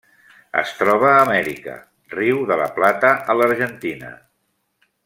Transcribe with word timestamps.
Es 0.61 0.71
troba 0.79 1.09
a 1.17 1.19
Amèrica: 1.25 1.75
riu 2.17 2.41
de 2.53 2.59
la 2.63 2.71
Plata 2.81 3.13
a 3.35 3.39
l'Argentina. 3.43 4.15